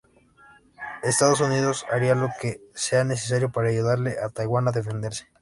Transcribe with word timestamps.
Estados 1.03 1.41
Unidos 1.41 1.85
hará 1.91 2.15
lo 2.15 2.31
que 2.41 2.59
sea 2.73 3.03
necesario 3.03 3.51
para 3.51 3.69
ayudar 3.69 3.99
a 4.23 4.29
Taiwan 4.31 4.67
a 4.67 4.71
defenderse". 4.79 5.27